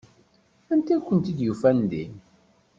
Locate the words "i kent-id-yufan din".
0.97-2.13